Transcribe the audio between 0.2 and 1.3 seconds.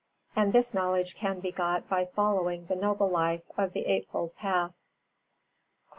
And this knowledge